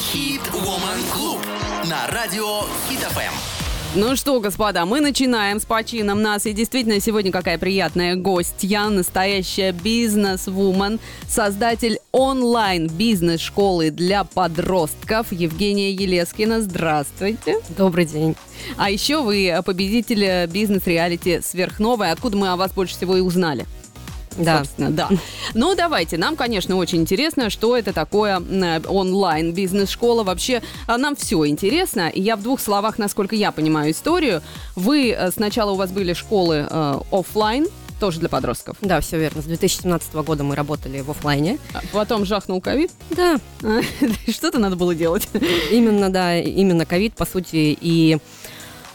[0.00, 1.46] Хит Woman Club
[1.86, 3.34] на радио Хит ФМ.
[3.94, 6.46] Ну что, господа, мы начинаем с почином нас.
[6.46, 16.62] И действительно, сегодня какая приятная гостья, настоящая бизнес-вумен, создатель онлайн-бизнес-школы для подростков Евгения Елескина.
[16.62, 17.58] Здравствуйте.
[17.76, 18.36] Добрый день.
[18.78, 22.12] А еще вы победитель бизнес-реалити «Сверхновая».
[22.12, 23.66] Откуда мы о вас больше всего и узнали?
[24.36, 24.58] Да.
[24.58, 25.08] Собственно, да.
[25.54, 26.16] Ну, давайте.
[26.16, 30.22] Нам, конечно, очень интересно, что это такое э, онлайн бизнес-школа.
[30.22, 32.08] Вообще, а нам все интересно.
[32.08, 34.42] И я в двух словах, насколько я понимаю историю.
[34.76, 37.66] Вы э, сначала у вас были школы э, офлайн,
[38.00, 38.76] тоже для подростков.
[38.80, 39.42] Да, все верно.
[39.42, 41.58] С 2017 года мы работали в офлайне.
[41.74, 42.90] А Потом жахнул ковид.
[43.10, 43.38] Да,
[44.28, 45.28] Что-то надо было делать.
[45.70, 48.18] именно, да, именно ковид, по сути, и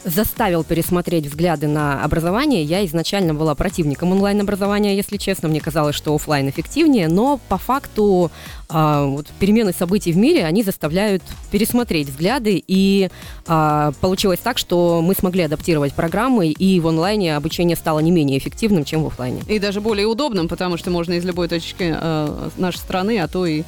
[0.06, 2.64] заставил пересмотреть взгляды на образование.
[2.64, 5.50] Я изначально была противником онлайн-образования, если честно.
[5.50, 8.32] Мне казалось, что офлайн эффективнее, но по факту
[8.70, 13.10] а, вот, перемены событий в мире, они заставляют пересмотреть взгляды, и
[13.48, 18.38] а, получилось так, что мы смогли адаптировать программы, и в онлайне обучение стало не менее
[18.38, 19.42] эффективным, чем в офлайне.
[19.48, 23.46] И даже более удобным, потому что можно из любой точки э, нашей страны, а то
[23.46, 23.64] и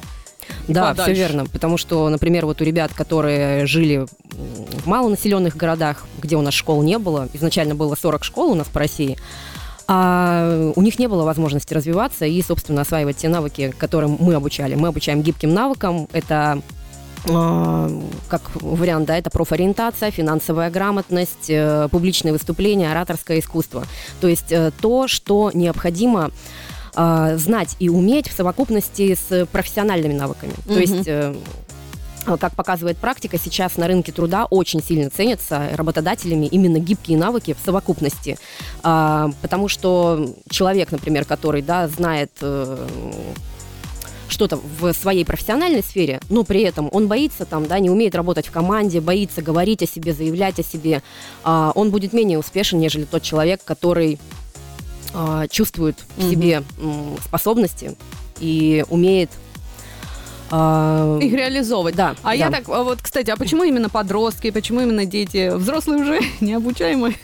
[0.68, 1.12] Да, подальше.
[1.12, 1.46] все верно.
[1.46, 6.82] Потому что, например, вот у ребят, которые жили в малонаселенных городах, где у нас школ
[6.82, 9.16] не было, изначально было 40 школ у нас по России,
[9.86, 14.74] а у них не было возможности развиваться и, собственно, осваивать те навыки, которым мы обучали.
[14.74, 16.08] Мы обучаем гибким навыкам.
[16.12, 16.60] Это
[17.30, 17.90] а,
[18.28, 23.84] как вариант, да, это профориентация, финансовая грамотность, э, публичные выступления, ораторское искусство.
[24.20, 26.30] То есть э, то, что необходимо
[26.94, 30.52] а, знать и уметь в совокупности с профессиональными навыками.
[30.66, 30.80] То Мгм.
[30.80, 31.34] есть э,
[32.36, 37.64] как показывает практика, сейчас на рынке труда очень сильно ценятся работодателями именно гибкие навыки в
[37.64, 38.38] совокупности.
[38.82, 42.86] А, потому что человек, например, который да, знает э,
[44.28, 48.46] что-то в своей профессиональной сфере, но при этом он боится там, да, не умеет работать
[48.46, 51.02] в команде, боится говорить о себе, заявлять о себе,
[51.44, 54.18] а, он будет менее успешен, нежели тот человек, который
[55.50, 56.62] чувствует в себе
[57.24, 57.96] способности
[58.40, 59.30] и умеет
[60.50, 61.94] а, их реализовывать.
[61.94, 62.58] да, А я да.
[62.58, 65.50] так, а вот, кстати, а почему именно подростки, почему именно дети?
[65.54, 67.14] Взрослые уже необучаемые?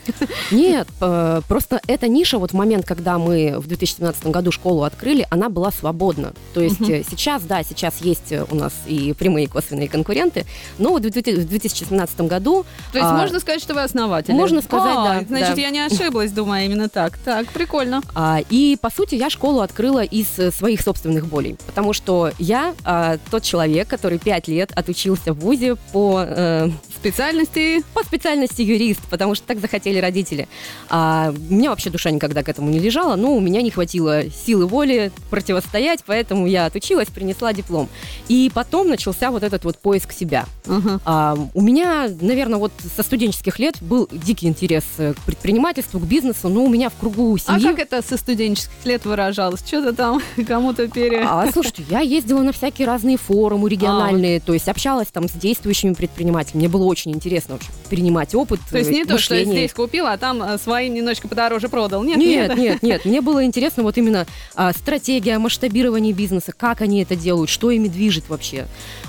[0.50, 5.26] Нет, э, просто эта ниша, вот в момент, когда мы в 2017 году школу открыли,
[5.30, 6.32] она была свободна.
[6.52, 10.44] То есть э, сейчас, да, сейчас есть э, у нас и прямые и косвенные конкуренты,
[10.78, 14.34] но вот в 2017 году То есть А, можно сказать, что вы основатель?
[14.34, 15.60] можно сказать, А, да, Значит, да.
[15.62, 17.18] я не ошиблась, думаю, именно так.
[17.18, 18.02] Так, прикольно.
[18.14, 22.74] А, И, по сути, я школу открыла из э, своих собственных болей, потому что я
[22.84, 26.70] а, тот человек, который пять лет отучился в ВУЗе по, э,
[27.04, 30.48] Специальности по специальности юрист, потому что так захотели родители.
[30.88, 34.22] А, у меня вообще душа никогда к этому не лежала, но у меня не хватило
[34.30, 37.91] силы воли противостоять, поэтому я отучилась, принесла диплом.
[38.28, 40.46] И потом начался вот этот вот поиск себя.
[40.66, 40.98] Ага.
[41.04, 46.48] А, у меня, наверное, вот со студенческих лет был дикий интерес к предпринимательству, к бизнесу,
[46.48, 47.69] но у меня в кругу А семьи...
[47.69, 49.60] как это со студенческих лет выражалось?
[49.60, 51.26] Что-то там кому-то пере...
[51.28, 55.92] А, слушайте, я ездила на всякие разные форумы региональные, то есть общалась там с действующими
[55.92, 56.60] предпринимателями.
[56.60, 59.66] Мне было очень интересно вообще перенимать опыт, То есть э, не то, что я мышление.
[59.66, 62.03] здесь купила, а там э, своим немножечко подороже продал.
[62.03, 63.04] Нет, Нет, нет, нет.
[63.04, 67.88] Мне было интересно вот именно а, стратегия масштабирования бизнеса, как они это делают, что ими
[67.88, 68.66] движет вообще.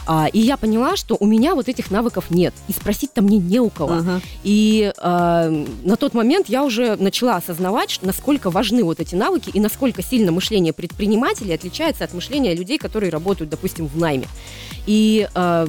[0.08, 2.54] А, и я поняла, что у меня вот этих навыков нет.
[2.68, 3.94] И спросить-то мне не у кого.
[3.94, 4.22] Ага.
[4.44, 5.50] И а,
[5.84, 10.32] на тот момент я уже начала осознавать, насколько важны вот эти навыки и насколько сильно
[10.32, 14.28] мышление предпринимателей отличается от мышления людей, которые работают, допустим, в найме.
[14.86, 15.68] И а,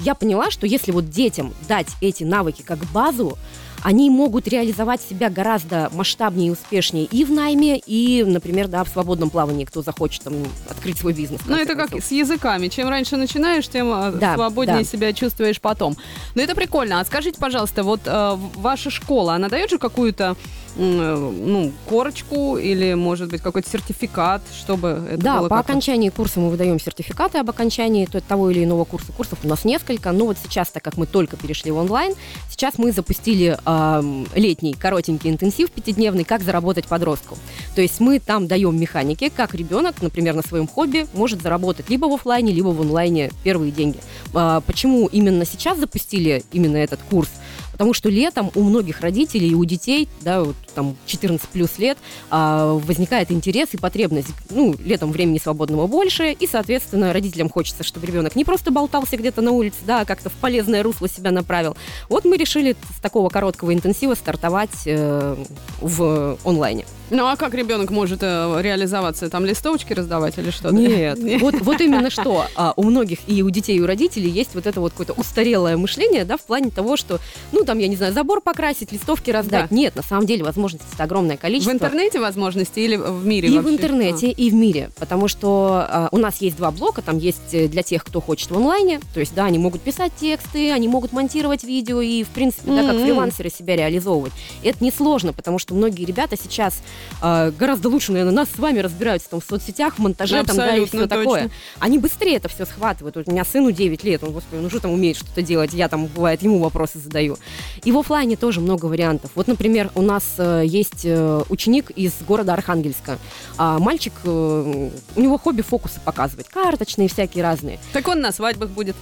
[0.00, 3.38] я поняла, что если вот детям дать эти навыки как базу,
[3.82, 8.88] они могут реализовать себя гораздо масштабнее и успешнее и в найме, и, например, да, в
[8.88, 10.34] свободном плавании, кто захочет там
[10.68, 11.40] открыть свой бизнес.
[11.46, 12.68] Ну, это как с языками.
[12.68, 14.84] Чем раньше начинаешь, тем э, Да, свободнее да.
[14.84, 15.96] себя чувствуешь потом.
[16.34, 17.00] Но это прикольно.
[17.00, 22.94] А скажите, пожалуйста, вот э, ваша школа, она дает же какую-то э, ну, корочку или,
[22.94, 27.50] может быть, какой-то сертификат, чтобы это Да, было по окончании курса мы выдаем сертификаты об
[27.50, 29.12] окончании то- того или иного курса.
[29.12, 32.14] Курсов у нас несколько, но вот сейчас, так как мы только перешли в онлайн,
[32.50, 37.36] сейчас мы запустили ам, летний коротенький интенсив пятидневный «Как заработать подростку».
[37.74, 42.06] То есть мы там даем механики, как ребенок, например, на своем хобби может заработать либо
[42.06, 43.98] в офлайне, либо в онлайне первые деньги.
[44.34, 47.28] А, Почему именно сейчас запустили именно этот курс?
[47.72, 51.98] Потому что летом у многих родителей и у детей, да, вот там 14 плюс лет,
[52.30, 54.28] а, возникает интерес и потребность.
[54.48, 59.42] Ну, летом времени свободного больше, и, соответственно, родителям хочется, чтобы ребенок не просто болтался где-то
[59.42, 61.76] на улице, да, а как-то в полезное русло себя направил.
[62.08, 65.36] Вот мы решили с такого короткого интенсива стартовать э,
[65.80, 66.84] в онлайне.
[67.10, 69.30] Ну а как ребенок может э, реализоваться?
[69.30, 70.74] Там листовочки раздавать или что-то?
[70.74, 72.46] Нет, вот, вот именно что.
[72.54, 75.76] А, у многих и у детей, и у родителей есть вот это вот какое-то устарелое
[75.76, 77.20] мышление, да, в плане того, что,
[77.52, 79.68] ну, там, я не знаю, забор покрасить, листовки раздать.
[79.70, 79.74] Да.
[79.74, 81.72] Нет, на самом деле возможностей огромное количество.
[81.72, 83.70] В интернете возможности или в мире И вообще?
[83.70, 84.90] в интернете, и в мире.
[84.98, 87.02] Потому что а, у нас есть два блока.
[87.02, 89.00] Там есть э, для тех, кто хочет в онлайне.
[89.14, 92.92] То есть, да, они могут писать тексты, они могут монтировать видео и, в принципе, да,
[92.92, 94.32] как фрилансеры себя реализовывать.
[94.62, 96.82] И это несложно, потому что многие ребята сейчас
[97.20, 100.76] а, гораздо лучше, наверное, нас с вами разбираются там, в соцсетях, в монтаже там, да,
[100.76, 101.08] и все точно.
[101.08, 101.50] такое.
[101.78, 103.16] Они быстрее это все схватывают.
[103.16, 105.72] Вот у меня сыну 9 лет, он, господи, ну что там умеет что-то делать?
[105.72, 107.36] Я там, бывает, ему вопросы задаю.
[107.84, 109.30] И в оффлайне тоже много вариантов.
[109.34, 113.18] Вот, например, у нас э, есть э, ученик из города Архангельска.
[113.56, 117.78] А, мальчик, э, у него хобби фокусы показывать, карточные всякие разные.
[117.92, 118.96] Так он на свадьбах будет.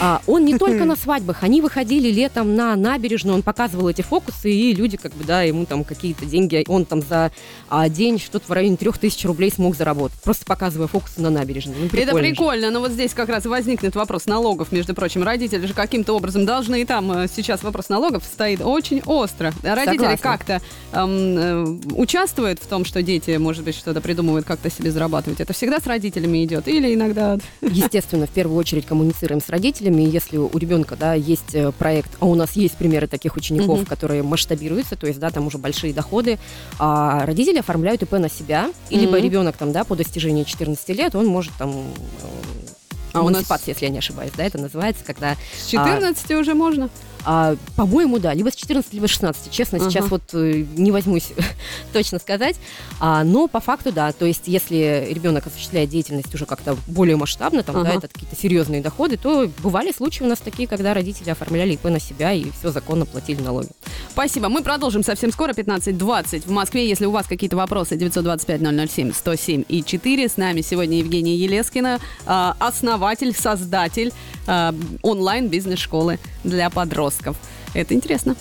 [0.00, 4.50] А, он не только на свадьбах, они выходили летом на набережную, он показывал эти фокусы,
[4.50, 7.32] и люди, как бы, да, ему там какие-то деньги, он там за
[7.68, 11.76] а, день что-то в районе трех тысяч рублей смог заработать, просто показывая фокусы на набережной.
[11.78, 12.30] Ну, Это прикольно же.
[12.30, 15.22] прикольно, но вот здесь как раз возникнет вопрос налогов, между прочим.
[15.22, 19.52] Родители же каким-то образом должны, и там э, сейчас вопрос налогов стоит очень остро.
[19.62, 20.60] Родители как-то
[20.92, 25.40] эм, участвуют в том, что дети, может быть, что-то придумывают, как-то себе зарабатывать.
[25.40, 27.38] Это всегда с родителями идет или иногда...
[27.60, 30.02] Естественно, в первую очередь коммуницируем с родителями.
[30.02, 33.86] Если у ребенка да, есть э, проект, а у нас есть примеры таких учеников, Мгм.
[33.86, 36.38] которые масштабируются, то есть да, там уже большие доходы,
[36.78, 39.24] а родители оформляют ИП на себя, и либо Мгм.
[39.24, 42.68] ребенок там, да, по достижении 14 лет, он может там э,
[43.14, 46.88] А у нас- если я не ошибаюсь, да, это называется, когда С 14 уже можно?
[47.24, 49.50] А, по-моему, да, либо с 14, либо с 16.
[49.50, 49.90] Честно, Ага.
[49.90, 51.28] сейчас вот э, не возьмусь
[51.92, 52.56] точно сказать.
[53.00, 57.62] А, но по факту, да, то есть если ребенок осуществляет деятельность уже как-то более масштабно,
[57.62, 57.98] там, да, Ага.
[57.98, 62.00] это какие-то серьезные доходы, то бывали случаи у нас такие, когда родители оформляли ИП на
[62.00, 63.68] себя и все законно платили налоги.
[64.10, 64.48] Спасибо.
[64.48, 66.88] Мы продолжим совсем скоро, 15.20 в Москве.
[66.88, 70.28] Если у вас какие-то вопросы, 925-007-107 и 4.
[70.28, 74.12] С нами сегодня Евгения Елескина, а, основатель, создатель
[74.46, 76.18] а, онлайн-бизнес-школы
[76.48, 77.36] для подростков.
[77.74, 78.34] Это интересно.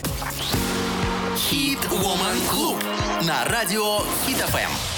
[1.38, 2.78] Хит Woman Club
[3.28, 4.98] на радио Хит ФМ.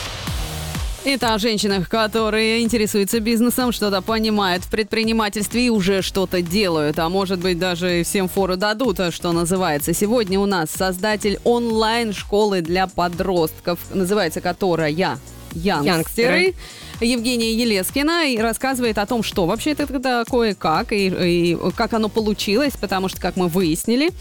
[1.06, 7.08] Это о женщинах, которые интересуются бизнесом, что-то понимают в предпринимательстве и уже что-то делают, а
[7.08, 9.94] может быть даже всем фору дадут, а что называется.
[9.94, 15.86] Сегодня у нас создатель онлайн-школы для подростков, называется которая Янгстеры.
[15.86, 16.56] Янгстеры.
[17.01, 22.10] Евгения Елескина и рассказывает о том, что вообще это такое, как и, и как оно
[22.10, 24.12] получилось, потому что, как мы выяснили,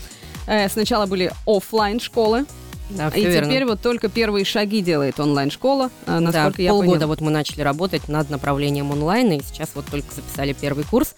[0.46, 2.46] э, сначала были оффлайн школы,
[2.90, 7.06] Да, и теперь вот только первые шаги делает онлайн-школа, э, Да, насколько я полгода поняла.
[7.08, 11.14] вот мы начали работать над направлением онлайн, и сейчас вот только записали первый курс.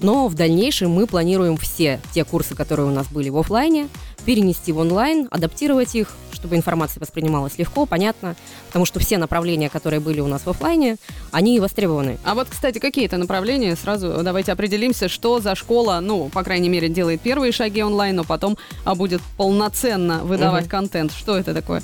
[0.00, 3.88] Но в дальнейшем мы планируем все те курсы, которые у нас были в оффлайне,
[4.24, 8.36] перенести в онлайн, адаптировать их, чтобы информация воспринималась легко, понятно,
[8.66, 10.96] потому что все направления, которые были у нас в оффлайне,
[11.30, 12.18] они востребованы.
[12.24, 13.76] А вот, кстати, какие это направления?
[13.76, 18.24] Сразу давайте определимся, что за школа, ну, по крайней мере, делает первые шаги онлайн, но
[18.24, 20.70] потом а, будет полноценно выдавать Мгм.
[20.70, 21.12] контент.
[21.12, 21.82] Что это такое?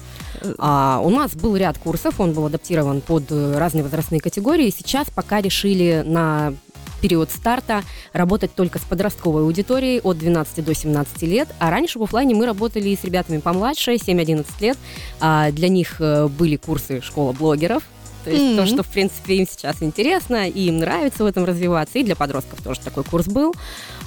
[0.59, 4.71] А, у нас был ряд курсов, он был адаптирован под э, разные возрастные категории.
[4.77, 6.55] Сейчас пока решили на
[7.01, 7.83] период старта
[8.13, 12.47] работать только с подростковой аудиторией от 12 до 17 лет, а раньше в оффлайне мы
[12.47, 14.79] работали с ребятами помладше, 7-11 лет.
[15.21, 17.83] А для них э, были курсы «Школа блогеров»,
[18.25, 18.67] то есть то, Мгм.
[18.67, 21.99] что, в принципе, им сейчас интересно, и им нравится в этом развиваться.
[21.99, 23.55] И для подростков тоже такой курс был.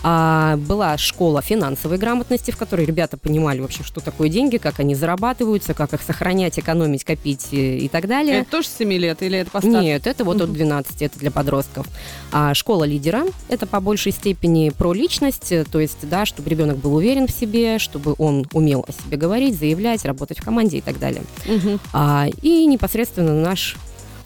[0.06, 4.96] А, была школа финансовой грамотности, в которой ребята понимали вообще, что такое деньги, как они
[4.96, 8.40] зарабатываются, как их сохранять, экономить, копить и, и так далее.
[8.40, 9.80] Это тоже с 7 лет или это постарше?
[9.82, 10.56] Нет, это вот от Мгм.
[10.56, 11.88] 12, это для подростков.
[12.34, 16.78] А школа лидера– это по большей степени про личность, э, то есть, да, чтобы ребенок
[16.78, 20.82] был уверен в себе, чтобы он умел о себе говорить, заявлять, работать в команде и
[20.82, 21.24] так далее.
[21.46, 21.80] Мгм.
[21.94, 23.78] А, и непосредственно наш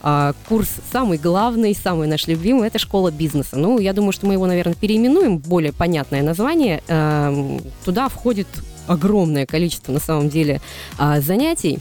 [0.01, 3.58] а, курс самый главный, самый наш любимый– это школа бизнеса.
[3.58, 6.84] Ну, я думаю, что мы его, наверное, переименуем, более понятное название.
[6.88, 8.48] Эм, Туда входит
[8.88, 10.62] огромное количество, на самом деле,
[10.98, 11.80] а, занятий.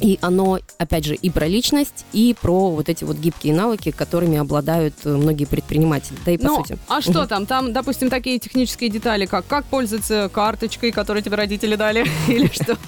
[0.00, 4.38] И оно, опять же, и про личность, и про вот эти вот гибкие навыки, которыми
[4.38, 6.16] обладают э, многие предприниматели.
[6.24, 6.78] Да и по ну, сути.
[6.88, 7.46] а что там?
[7.46, 12.78] Там, допустим, такие технические детали, как как пользоваться карточкой, которую тебе родители дали, или что?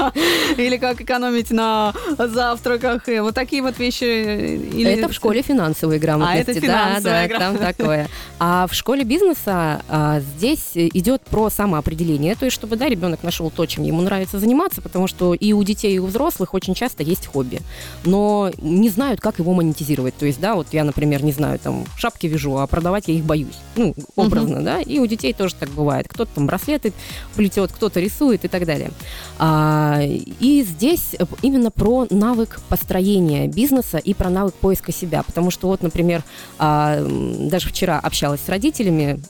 [0.57, 3.09] Или как экономить на завтраках.
[3.09, 4.05] И вот такие вот вещи.
[4.05, 4.91] Или...
[4.91, 6.51] Это в школе финансовой грамотности.
[6.51, 8.09] А, это финансовая да, да, там такое.
[8.39, 12.35] А в школе бизнеса а, здесь идет про самоопределение.
[12.37, 15.63] То есть, чтобы, да, ребенок нашел то, чем ему нравится заниматься, потому что и у
[15.63, 17.61] детей, и у взрослых очень часто просто есть хобби,
[18.05, 20.17] но не знают, как его монетизировать.
[20.17, 23.25] То есть, да, вот я, например, не знаю, там, шапки вяжу, а продавать я их
[23.25, 23.59] боюсь.
[23.77, 24.65] Ну, образно, uh-huh.
[24.65, 26.07] да, и у детей тоже так бывает.
[26.09, 26.93] Кто-то там браслеты
[27.35, 28.91] плетет, кто-то рисует и так далее.
[29.39, 35.23] А, и здесь именно про навык построения бизнеса и про навык поиска себя.
[35.23, 36.23] Потому что вот, например,
[36.59, 37.05] а,
[37.51, 39.21] даже вчера общалась с родителями,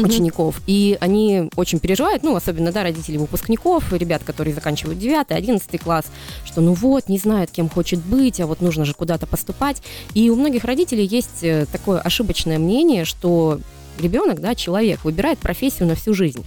[0.00, 0.08] угу.
[0.08, 0.60] учеников.
[0.66, 6.06] И они очень переживают, ну, особенно, да, родители выпускников, ребят, которые заканчивают 9 11 класс,
[6.44, 9.82] что ну вот, не знают, кем хочет быть, а вот нужно же куда-то поступать.
[10.14, 13.60] И у многих родителей есть э, такое ошибочное мнение, что
[13.98, 16.44] ребенок, да, человек, выбирает профессию на всю жизнь.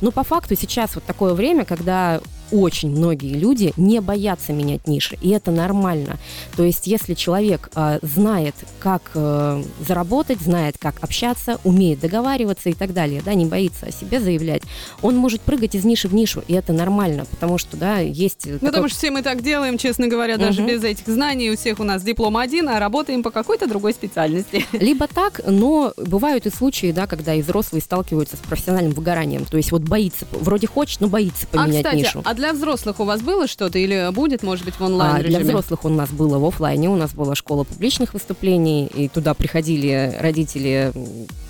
[0.00, 5.16] Но по факту сейчас вот такое время, когда очень многие люди не боятся менять ниши,
[5.20, 6.18] и это нормально.
[6.56, 12.74] То есть, если человек э, знает, как э, заработать, знает, как общаться, умеет договариваться и
[12.74, 14.62] так далее, да, не боится о себе заявлять,
[15.02, 18.46] он может прыгать из ниши в нишу, и это нормально, потому что, да, есть...
[18.46, 18.68] Ну, такой...
[18.68, 20.70] потому что все мы так делаем, честно говоря, даже угу.
[20.70, 24.64] без этих знаний, у всех у нас диплом один, а работаем по какой-то другой специальности.
[24.72, 29.56] Либо так, но бывают и случаи, да, когда и взрослые сталкиваются с профессиональным выгоранием, то
[29.56, 32.22] есть вот боится, вроде хочет, но боится а, поменять а, кстати, нишу.
[32.24, 35.40] А для взрослых у вас было что-то или будет, может быть, в онлайн а, Для
[35.40, 40.16] взрослых у нас было в офлайне, у нас была школа публичных выступлений, и туда приходили
[40.20, 40.92] родители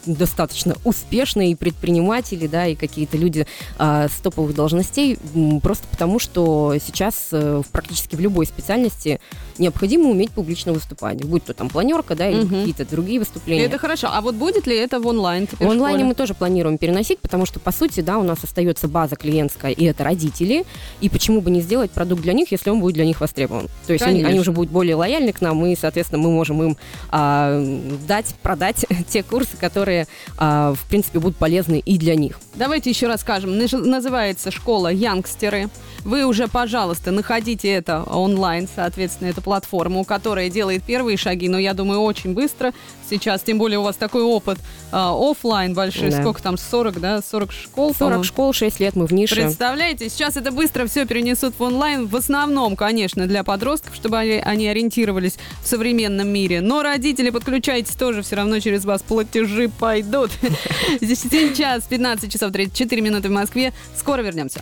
[0.07, 3.47] достаточно успешные предприниматели, да, и какие-то люди
[3.78, 5.18] а, с топовых должностей,
[5.62, 9.21] просто потому что сейчас а, практически в любой специальности
[9.59, 12.55] необходимо уметь публично выступать, будь то там планерка, да, или угу.
[12.55, 13.65] какие-то другие выступления.
[13.65, 14.09] Это хорошо.
[14.11, 15.47] А вот будет ли это в онлайн?
[15.47, 19.17] В онлайне мы тоже планируем переносить, потому что, по сути, да, у нас остается база
[19.17, 20.65] клиентская, и это родители,
[21.00, 23.69] и почему бы не сделать продукт для них, если он будет для них востребован.
[23.87, 26.77] То есть они, они уже будут более лояльны к нам, и, соответственно, мы можем им
[27.11, 27.62] а,
[28.07, 32.38] дать, продать те курсы, которые, а, в принципе, будут полезны и для них.
[32.55, 33.57] Давайте еще расскажем.
[33.57, 35.69] Называется школа «Янгстеры».
[36.05, 41.73] Вы уже, пожалуйста, находите это онлайн, соответственно, это платформа, которая делает первые шаги, но я
[41.73, 42.75] думаю, очень быстро
[43.09, 44.62] сейчас, тем более у вас такой опыт э,
[44.93, 46.21] офлайн большой, да.
[46.21, 47.95] сколько там, 40, да, 40 школ?
[47.95, 49.37] 40 школ, 6 лет мы в нише.
[49.37, 54.33] Представляете, сейчас это быстро все перенесут в онлайн, в основном, конечно, для подростков, чтобы они,
[54.33, 60.31] они ориентировались в современном мире, но родители, подключайтесь тоже, все равно через вас платежи пойдут.
[61.00, 64.61] Сейчас 15 часов 34 минуты в Москве, скоро вернемся.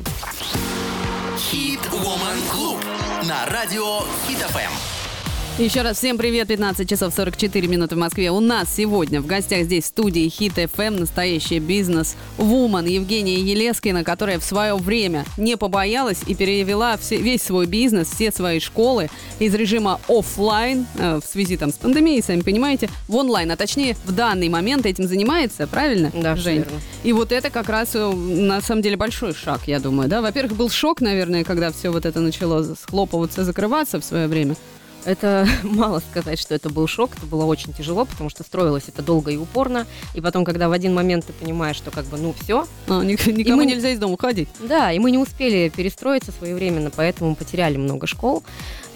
[1.36, 2.85] Хит Woman Club
[3.26, 4.95] на радио Хит ФМ.
[5.58, 8.30] Еще раз всем привет, 15 часов 44 минуты в Москве.
[8.30, 14.38] У нас сегодня в гостях здесь в студии Хит FM настоящий бизнес-вумен Евгения Елескина, которая
[14.38, 19.08] в свое время не побоялась и перевела все, весь свой бизнес, все свои школы
[19.38, 23.96] из режима офлайн э, в связи там с пандемией, сами понимаете, в онлайн, а точнее
[24.04, 26.58] в данный момент этим занимается, правильно, да, Жень?
[26.58, 26.80] Верно.
[27.02, 30.20] И вот это как раз э, на самом деле большой шаг, я думаю, да?
[30.20, 34.54] Во-первых, был шок, наверное, когда все вот это начало схлопываться, закрываться в свое время.
[35.06, 39.02] Это мало сказать, что это был шок, это было очень тяжело, потому что строилось это
[39.02, 42.34] долго и упорно, и потом, когда в один момент ты понимаешь, что как бы, ну,
[42.42, 42.66] все.
[42.88, 44.48] А, никому мы, нельзя из дома уходить.
[44.60, 48.42] Да, и мы не успели перестроиться своевременно, поэтому потеряли много школ.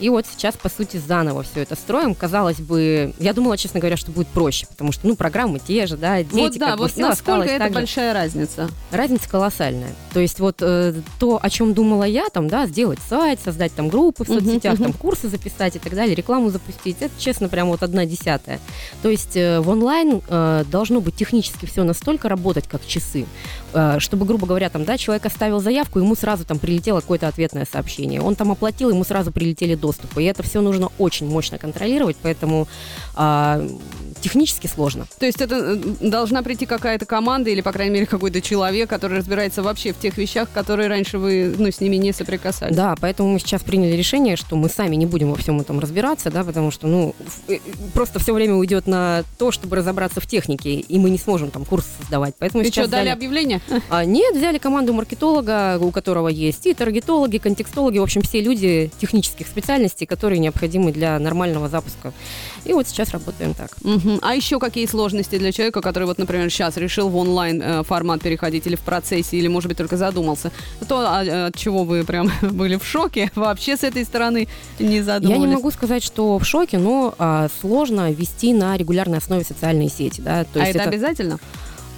[0.01, 2.15] И вот сейчас, по сути, заново все это строим.
[2.15, 5.97] Казалось бы, я думала, честно говоря, что будет проще, потому что, ну, программы те же,
[5.97, 8.71] да, дети, вот, да, как вот бы все насколько это большая разница?
[8.91, 9.95] Разница колоссальная.
[10.13, 13.89] То есть вот э, то, о чем думала я, там, да, сделать сайт, создать там
[13.89, 17.69] группы в соцсетях, uh-huh, там курсы записать и так далее, рекламу запустить, это, честно, прям
[17.69, 18.59] вот одна десятая.
[19.03, 23.27] То есть э, в онлайн э, должно быть технически все настолько работать, как часы,
[23.75, 27.67] э, чтобы, грубо говоря, там, да, человек оставил заявку, ему сразу там прилетело какое-то ответное
[27.71, 28.23] сообщение.
[28.23, 30.23] Он там оплатил, ему сразу прилетели доступы.
[30.23, 32.69] И это все нужно очень мощно контролировать, поэтому
[33.15, 33.61] а,
[34.21, 35.07] технически сложно.
[35.19, 39.19] То есть это э, должна прийти какая-то команда или, по крайней мере, какой-то человек, который
[39.19, 42.77] разбирается вообще в тех вещах, которые раньше вы ну, с ними не соприкасались.
[42.77, 46.31] Да, поэтому мы сейчас приняли решение, что мы сами не будем во всем этом разбираться,
[46.31, 47.15] да, потому что, ну,
[47.49, 47.59] э,
[47.95, 51.65] просто все время уйдет на то, чтобы разобраться в технике, и мы не сможем там
[51.65, 52.35] курсы создавать.
[52.39, 53.17] Поэтому Вы сейчас что, дали взяли...
[53.17, 53.61] объявление?
[53.89, 58.91] А, нет, взяли команду маркетолога, у которого есть и таргетологи, контекстологи, в общем, все люди
[59.01, 62.13] технических специальностей, которые необходимы для нормального запуска.
[62.65, 63.77] И вот сейчас работаем так.
[63.83, 64.10] Угу.
[64.23, 68.23] А еще какие сложности для человека, который вот, например, сейчас решил в онлайн э, формат
[68.23, 70.51] переходить или в процессе, или, может быть, только задумался?
[70.89, 74.49] То, а, от чего вы прям были в шоке, вообще с этой стороны
[74.79, 75.49] не Я задумывались.
[75.49, 80.21] не могу сказать, что в шоке, но а, сложно вести на регулярной основе социальные сети.
[80.21, 80.45] Да?
[80.45, 81.39] То а есть это, обязательно?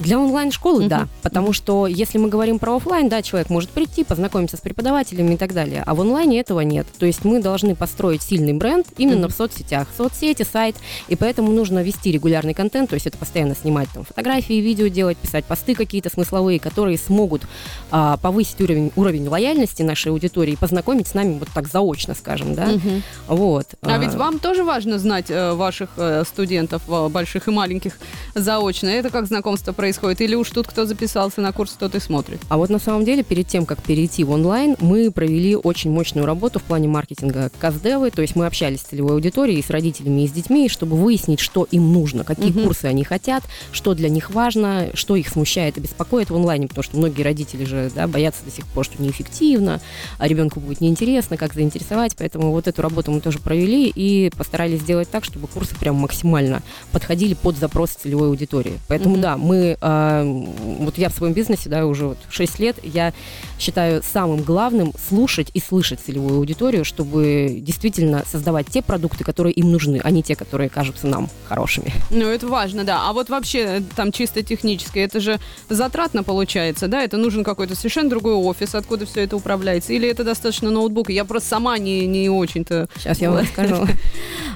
[0.01, 0.89] Для онлайн-школы, Мгм.
[0.89, 1.09] да.
[1.23, 5.37] Потому что если мы говорим про оффлайн, да, человек может прийти, познакомиться с преподавателями и
[5.37, 5.83] так далее.
[5.87, 6.87] А в онлайне этого нет.
[6.99, 9.33] То есть мы должны построить сильный бренд именно Мгм.
[9.33, 9.87] в соцсетях.
[9.97, 10.77] Соцсети, сайт.
[11.09, 12.91] И поэтому нужно вести регулярный контент.
[12.91, 17.43] То есть это постоянно снимать там фотографии, видео делать, писать посты какие-то смысловые, которые смогут
[17.91, 22.55] а, повысить уровень, уровень лояльности нашей аудитории и познакомить с нами вот так заочно, скажем,
[22.55, 22.67] да.
[22.67, 23.03] Мгм.
[23.29, 23.67] Вот.
[23.83, 27.99] А ведь вам тоже важно знать э, ваших э, студентов, э, больших и маленьких,
[28.35, 28.89] заочно.
[28.89, 30.21] Это как знакомство происходит?
[30.21, 32.41] Или уж тут кто записался на курс, тот и смотрит?
[32.49, 36.25] А вот на самом деле, перед тем, как перейти в онлайн, мы провели очень мощную
[36.25, 40.23] работу в плане маркетинга каздевы, то есть мы общались с целевой аудиторией, и с родителями,
[40.23, 42.63] и с детьми, чтобы выяснить, что им нужно, какие Мгм.
[42.63, 46.85] курсы они хотят, что для них важно, что их смущает и беспокоит в онлайне, потому
[46.85, 49.81] что многие родители же да, боятся до сих пор, что неэффективно,
[50.19, 54.79] а ребенку будет неинтересно, как заинтересовать, поэтому вот эту работу мы тоже провели и постарались
[54.79, 56.63] сделать так, чтобы курсы прям максимально
[56.93, 58.79] подходили под запрос целевой аудитории.
[58.87, 59.23] Поэтому Мгм.
[59.23, 63.13] да, мы, а, вот я в своем бизнесе, да, уже вот 6 лет, я
[63.59, 69.71] считаю самым главным слушать и слышать целевую аудиторию, чтобы действительно создавать те продукты, которые им
[69.71, 71.93] нужны, а не те, которые кажутся нам хорошими.
[72.11, 73.09] Ну, это важно, да.
[73.09, 75.39] А вот вообще, э, там чисто технически, это же
[75.69, 77.03] затратно получается, да?
[77.03, 79.93] Это нужен какой-то совершенно другой офис, откуда все это управляется?
[79.93, 81.13] Или это достаточно ноутбука?
[81.13, 82.89] Я просто сама не, не очень-то...
[82.97, 83.87] Сейчас я вам расскажу.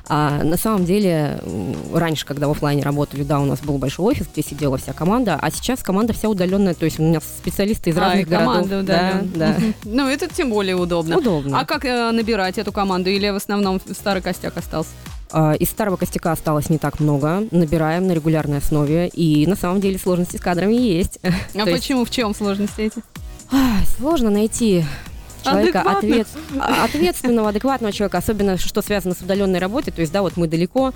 [0.08, 1.40] А, на самом деле,
[1.92, 5.05] раньше, когда в оффлайне работали, да, у нас был большой офис, где сидела вся команда,
[5.14, 9.30] а сейчас команда вся удаленная, то есть у меня специалисты из А, разных команда городов.
[9.34, 9.56] Да, да.
[9.84, 11.18] Ну, это тем более удобно.
[11.18, 11.60] Удобно.
[11.60, 13.10] А как э, набирать эту команду?
[13.10, 14.90] Или в основном старый костяк остался?
[15.30, 17.44] А, Из старого костяка осталось не так много.
[17.50, 19.08] Набираем на регулярной основе.
[19.08, 21.18] И на самом деле сложности с кадрами есть.
[21.54, 22.04] А есть- почему?
[22.04, 23.02] В чем сложности эти?
[23.96, 24.84] Сложно найти
[25.50, 26.26] человека ответ-
[26.58, 29.90] а- ответственного, адекватного человека, особенно что связано с удаленной работой.
[29.92, 30.92] То есть, да, вот мы далеко,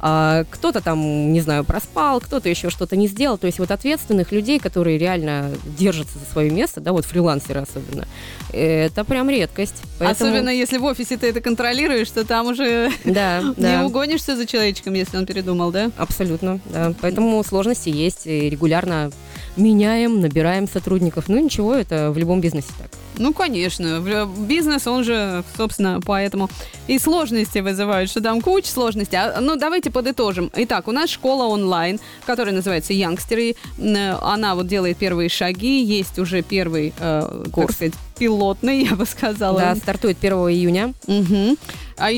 [0.00, 3.38] а, кто-то там, не знаю, проспал, кто-то еще что-то не сделал.
[3.38, 8.06] То есть вот ответственных людей, которые реально держатся за свое место, да, вот фрилансеры особенно,
[8.52, 9.76] это прям редкость.
[9.98, 13.84] Поэтому- Особенно если в офисе ты это контролируешь, то там уже да, не да.
[13.86, 15.90] угонишься за человечком, если он передумал, да?
[15.96, 16.92] Абсолютно, да.
[17.00, 19.10] Поэтому сложности есть, и регулярно
[19.56, 21.24] меняем, набираем сотрудников.
[21.28, 22.90] Ну ничего, это в любом бизнесе так.
[23.18, 24.00] Ну, конечно.
[24.38, 26.50] Бизнес, он же, собственно, поэтому
[26.86, 29.16] и сложности вызывают, что там куча сложностей.
[29.18, 30.50] А, ну, давайте подытожим.
[30.54, 33.56] Итак, у нас школа онлайн, которая называется Youngster.
[33.78, 35.82] М, Она вот делает первые шаги.
[35.82, 37.74] Есть уже первый, э, Курс.
[37.76, 39.60] сказать, пилотный, я бы сказала.
[39.60, 40.92] Да, стартует 1 июня.
[41.06, 41.56] Мгм.
[41.96, 42.08] А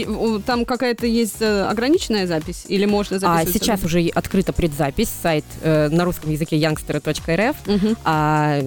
[0.46, 2.64] там какая-то есть э, ограниченная запись?
[2.68, 3.52] Или можно А записывать?
[3.62, 7.56] сейчас уже открыта предзапись, сайт э, на русском языке youngster.rf.
[7.66, 7.96] Мгм.
[8.04, 8.60] А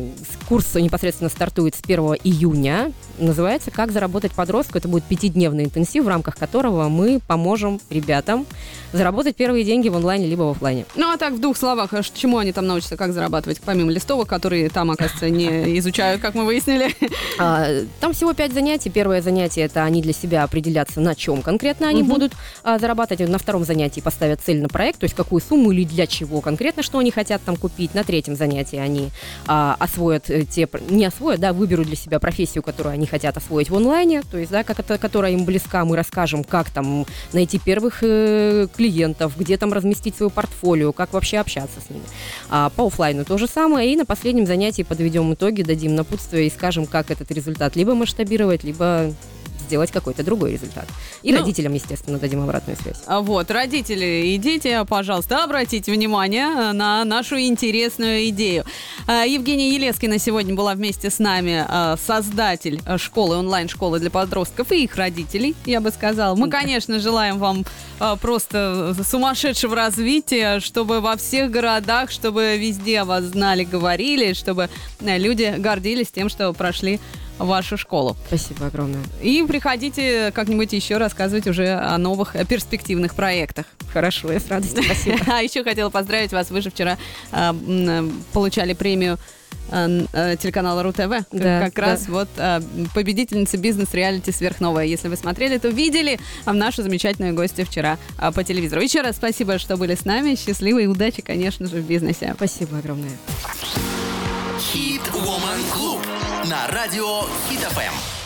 [0.48, 2.92] курс непосредственно стартует с 1 июня.
[3.18, 4.78] Называется «Как заработать подростку».
[4.78, 8.46] Это будет пятидневный интенсив, в рамках которого мы поможем ребятам
[8.94, 10.86] заработать первые деньги в онлайне либо в офлайне.
[10.96, 13.92] Ну, а так, в двух словах, а ш- чему они там научатся, как зарабатывать, помимо
[13.92, 16.96] листовок, которые там, оказывается, не изучают, как мы выяснили.
[17.38, 17.68] А,
[18.00, 18.90] Там всего пять занятий.
[18.90, 22.10] Первое занятие это они для себя определятся, на чем конкретно они Мгм.
[22.12, 23.30] будут а, зарабатывать.
[23.30, 26.84] На втором занятии поставят цель на проект, то есть какую сумму или для чего конкретно,
[26.84, 27.94] что они хотят там купить.
[27.94, 29.10] На третьем занятии они
[29.48, 33.70] а, освоят э, те, не освоят, да, выберут для себя профессию, которую они хотят освоить
[33.70, 35.86] в онлайне, то есть, да, как это, которая им близка.
[35.86, 41.38] Мы расскажем, как там найти первых э, клиентов, где там разместить свое портфолио, как вообще
[41.38, 42.04] общаться с ними.
[42.50, 43.92] А, по оффлайну то же самое.
[43.92, 48.64] И на последнем занятии подведем итоги, дадим напутствие и скажем, как этот результат либо масштабировать,
[48.64, 49.14] либо
[49.70, 50.88] сделать какой-то другой результат.
[51.22, 52.98] И Ну- родителям, естественно, дадим обратную связь.
[53.06, 58.66] А Вот, родители, идите, пожалуйста, обратите внимание э, на нашу интересную идею.
[59.06, 64.72] А, Евгения Елескина сегодня была вместе с нами, а, создатель э, школы, онлайн-школы для подростков
[64.72, 66.36] и их родителей, я бы сказала.
[66.36, 67.64] Мы, конечно, желаем вам
[68.22, 74.70] просто сумасшедшего развития, чтобы во всех городах, чтобы везде вас знали, говорили, чтобы
[75.02, 77.00] э, люди гордились тем, что прошли
[77.40, 78.16] вашу школу.
[78.28, 79.02] Спасибо огромное.
[79.22, 83.66] И приходите как-нибудь еще рассказывать уже о новых э, перспективных проектах.
[83.92, 84.84] Хорошо, я с радостью.
[84.84, 85.18] Спасибо.
[85.28, 86.50] А еще хотела поздравить вас.
[86.52, 86.98] Вы же вчера
[87.32, 89.18] а, э, получали премию
[89.72, 91.26] э, телеканала РУ-ТВ.
[91.32, 91.82] Да, как да.
[91.82, 92.62] раз вот а,
[92.94, 94.86] победительница бизнес-реалити сверхновая.
[94.86, 97.98] Если вы смотрели, то видели а, нашу замечательную гостью вчера
[98.34, 98.82] по телевизору.
[98.82, 100.36] Еще раз спасибо, что были с нами.
[100.36, 102.34] Счастливой удачи, конечно же, в бизнесе.
[102.36, 103.18] Спасибо огромное.
[104.60, 106.09] Хит Woman Club
[106.46, 108.19] на радио Хит ФМ.